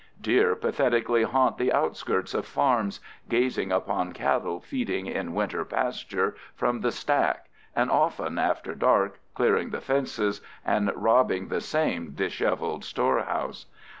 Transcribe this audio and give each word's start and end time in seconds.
Deer 0.19 0.55
pathetically 0.55 1.21
haunt 1.21 1.59
the 1.59 1.71
outskirts 1.71 2.33
of 2.33 2.47
farms, 2.47 3.01
gazing 3.29 3.71
upon 3.71 4.13
cattle 4.13 4.59
feeding 4.59 5.05
in 5.05 5.31
winter 5.35 5.63
pasture 5.63 6.35
from 6.55 6.81
the 6.81 6.91
stack, 6.91 7.51
and 7.75 7.91
often, 7.91 8.39
after 8.39 8.73
dark, 8.73 9.19
clearing 9.35 9.69
the 9.69 9.79
fences 9.79 10.41
and 10.65 10.91
robbing 10.95 11.49
the 11.49 11.61
same 11.61 12.13
disheveled 12.15 12.83
storehouse. 12.83 13.67